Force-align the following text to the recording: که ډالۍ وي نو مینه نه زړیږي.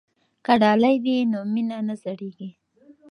که 0.45 0.53
ډالۍ 0.61 0.95
وي 1.03 1.17
نو 1.31 1.39
مینه 1.53 1.77
نه 1.87 1.95
زړیږي. 2.01 2.49